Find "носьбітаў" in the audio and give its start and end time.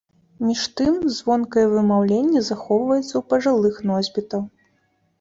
3.95-4.41